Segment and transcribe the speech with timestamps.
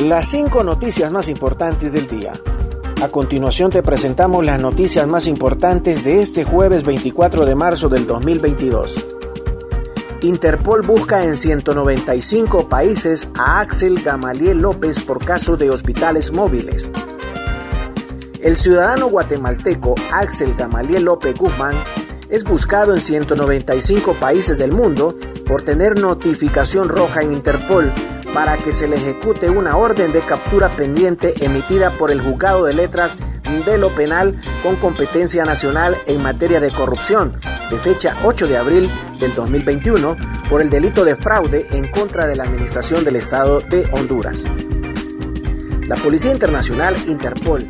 [0.00, 2.32] Las cinco noticias más importantes del día.
[3.02, 8.06] A continuación te presentamos las noticias más importantes de este jueves 24 de marzo del
[8.06, 8.94] 2022.
[10.22, 16.90] Interpol busca en 195 países a Axel Gamaliel López por caso de hospitales móviles.
[18.40, 21.74] El ciudadano guatemalteco Axel Gamaliel López Guzmán
[22.30, 25.14] es buscado en 195 países del mundo
[25.46, 27.92] por tener notificación roja en Interpol
[28.34, 32.74] para que se le ejecute una orden de captura pendiente emitida por el Juzgado de
[32.74, 33.18] Letras
[33.66, 37.34] de lo Penal con competencia nacional en materia de corrupción,
[37.70, 40.16] de fecha 8 de abril del 2021,
[40.48, 44.44] por el delito de fraude en contra de la Administración del Estado de Honduras.
[45.88, 47.66] La Policía Internacional Interpol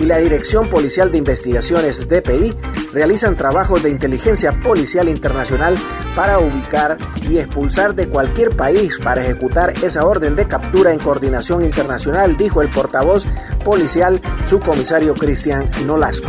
[0.00, 2.54] y la Dirección Policial de Investigaciones DPI
[2.92, 5.76] realizan trabajos de inteligencia policial internacional
[6.16, 6.96] para ubicar
[7.28, 12.62] y expulsar de cualquier país para ejecutar esa orden de captura en coordinación internacional, dijo
[12.62, 13.26] el portavoz
[13.62, 16.28] policial subcomisario Cristian Nolasco.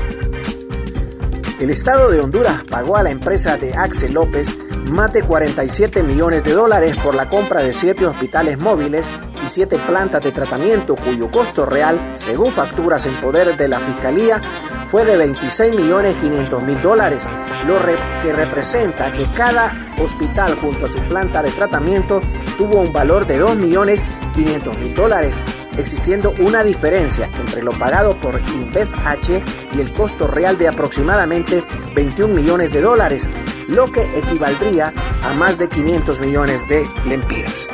[1.62, 4.50] El Estado de Honduras pagó a la empresa de Axel López
[4.90, 9.08] más de 47 millones de dólares por la compra de siete hospitales móviles
[9.46, 14.42] y siete plantas de tratamiento cuyo costo real, según facturas en poder de la Fiscalía,
[14.90, 17.24] fue de 26 millones 500 mil dólares,
[17.66, 17.78] lo
[18.22, 22.22] que representa que cada hospital junto a su planta de tratamiento
[22.58, 24.04] tuvo un valor de 2 millones
[24.36, 25.34] 500 mil dólares,
[25.78, 29.42] existiendo una diferencia entre lo pagado por Invest H
[29.76, 31.64] y el costo real de aproximadamente
[31.96, 33.28] 21 millones de dólares,
[33.68, 34.92] lo que equivaldría
[35.24, 37.70] a más de 500 millones de lempiras.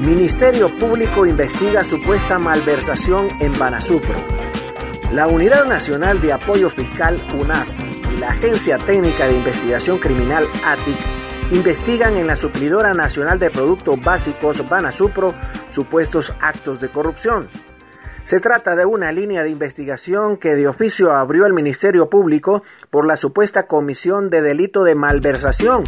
[0.00, 4.14] Ministerio Público investiga supuesta malversación en Banasupro.
[5.12, 7.68] La Unidad Nacional de Apoyo Fiscal UNAF
[8.14, 10.96] y la Agencia Técnica de Investigación Criminal ATIC
[11.50, 15.34] investigan en la Suplidora Nacional de Productos Básicos Banasupro
[15.68, 17.48] supuestos actos de corrupción.
[18.22, 23.04] Se trata de una línea de investigación que de oficio abrió el Ministerio Público por
[23.04, 25.82] la supuesta comisión de delito de malversación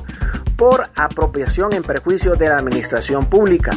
[0.60, 3.72] por apropiación en perjuicio de la administración pública.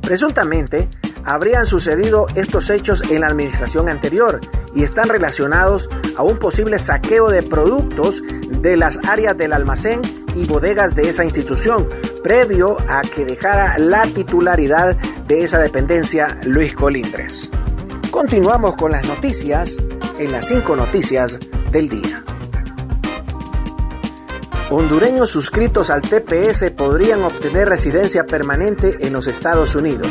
[0.00, 0.88] Presuntamente,
[1.22, 4.40] habrían sucedido estos hechos en la administración anterior
[4.74, 10.00] y están relacionados a un posible saqueo de productos de las áreas del almacén
[10.34, 11.86] y bodegas de esa institución,
[12.24, 14.96] previo a que dejara la titularidad
[15.28, 17.50] de esa dependencia Luis Colindres.
[18.10, 19.76] Continuamos con las noticias
[20.18, 21.38] en las cinco noticias
[21.70, 22.21] del día.
[24.70, 30.08] Hondureños suscritos al TPS podrían obtener residencia permanente en los Estados Unidos.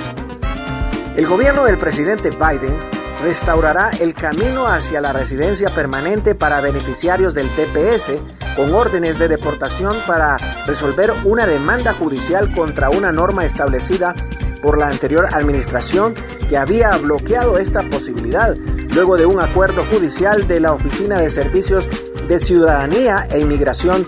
[1.15, 2.77] El gobierno del presidente Biden
[3.21, 8.11] restaurará el camino hacia la residencia permanente para beneficiarios del TPS
[8.55, 14.15] con órdenes de deportación para resolver una demanda judicial contra una norma establecida
[14.61, 16.13] por la anterior administración
[16.49, 18.55] que había bloqueado esta posibilidad
[18.93, 21.87] luego de un acuerdo judicial de la Oficina de Servicios
[22.27, 24.07] de Ciudadanía e Inmigración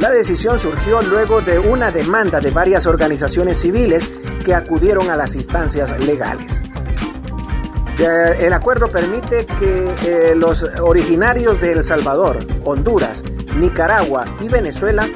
[0.00, 4.10] la decisión surgió luego de una demanda de varias organizaciones civiles
[4.44, 6.60] que acudieron a las instancias legales.
[7.98, 13.22] Eh, el acuerdo permite que eh, los originarios de El Salvador, Honduras,
[13.56, 15.06] Nicaragua y Venezuela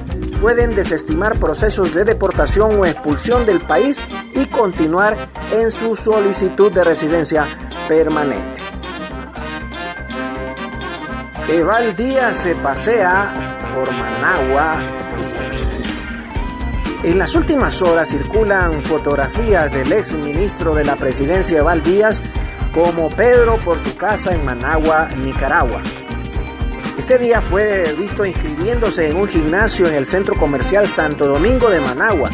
[0.40, 4.00] pueden desestimar procesos de deportación o expulsión del país
[4.34, 5.16] y continuar
[5.52, 7.46] en su solicitud de residencia
[7.88, 8.53] permanente.
[11.48, 14.82] Eval Díaz se pasea por Managua.
[17.02, 22.18] En las últimas horas circulan fotografías del ex ministro de la presidencia Eval Díaz
[22.72, 25.82] como Pedro por su casa en Managua, Nicaragua.
[26.96, 31.80] Este día fue visto inscribiéndose en un gimnasio en el centro comercial Santo Domingo de
[31.80, 32.30] Managua,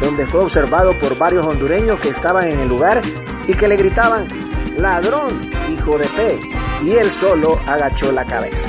[0.00, 3.02] donde fue observado por varios hondureños que estaban en el lugar
[3.48, 4.24] y que le gritaban,
[4.78, 5.32] ladrón,
[5.68, 6.38] hijo de P,
[6.82, 8.68] y él solo agachó la cabeza.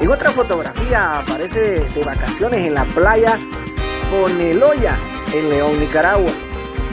[0.00, 3.38] En otra fotografía aparece de vacaciones en la playa
[4.10, 4.96] Coneloya,
[5.32, 6.30] en León, Nicaragua.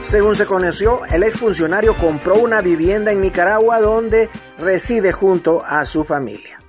[0.03, 4.29] Según se conoció, el exfuncionario compró una vivienda en Nicaragua donde
[4.59, 6.59] reside junto a su familia.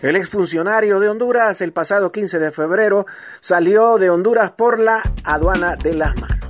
[0.00, 3.06] El exfuncionario de Honduras el pasado 15 de febrero
[3.40, 6.48] salió de Honduras por la aduana de las manos.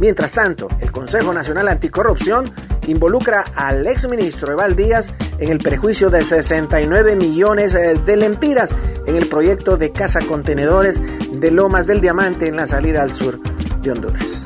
[0.00, 2.46] Mientras tanto, el Consejo Nacional Anticorrupción
[2.86, 8.74] involucra al exministro Eval Díaz en el perjuicio de 69 millones eh, de lempiras
[9.06, 11.00] en el proyecto de casa contenedores
[11.32, 13.38] de Lomas del Diamante en la salida al sur
[13.82, 14.44] de Honduras.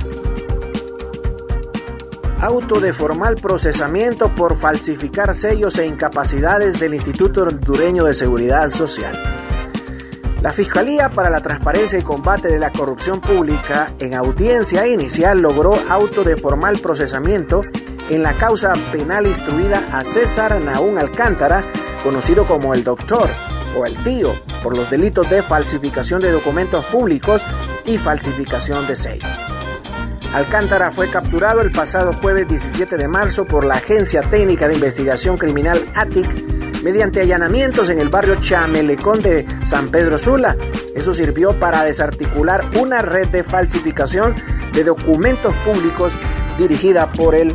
[2.40, 9.16] Auto de formal procesamiento por falsificar sellos e incapacidades del Instituto Hondureño de Seguridad Social.
[10.40, 15.74] La Fiscalía para la Transparencia y Combate de la Corrupción Pública en audiencia inicial logró
[15.88, 17.62] auto de formal procesamiento
[18.10, 21.62] en la causa penal instruida a César Naún Alcántara,
[22.02, 23.28] conocido como el doctor
[23.76, 27.42] o el tío, por los delitos de falsificación de documentos públicos
[27.84, 29.38] y falsificación de sellos.
[30.32, 35.38] Alcántara fue capturado el pasado jueves 17 de marzo por la Agencia Técnica de Investigación
[35.38, 40.56] Criminal ATIC mediante allanamientos en el barrio Chamelecón de San Pedro Sula.
[40.94, 44.34] Eso sirvió para desarticular una red de falsificación
[44.72, 46.12] de documentos públicos
[46.58, 47.54] dirigida por el